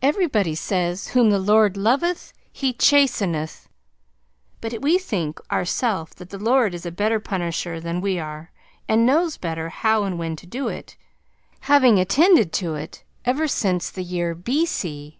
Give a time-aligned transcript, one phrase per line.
[0.00, 3.68] Everybody says Whom the Lord loveth he chasteneth;
[4.62, 8.52] but we think ourself, that the Lord is a better punisher than we are,
[8.88, 10.96] and knows better how and when to do it
[11.60, 15.18] having attended to it ever since the year B.C.